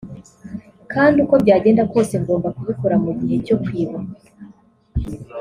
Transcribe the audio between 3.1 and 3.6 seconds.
gihe cyo